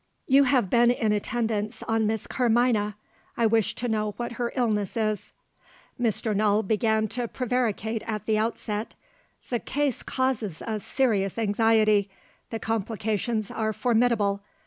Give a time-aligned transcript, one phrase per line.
[0.25, 2.95] "You have been in attendance on Miss Carmina.
[3.37, 5.31] I wish to know what her illness is."
[6.01, 6.35] Mr.
[6.35, 8.95] Null began to prevaricate at the outset.
[9.51, 12.09] "The case causes us serious anxiety.
[12.49, 14.41] The complications are formidable.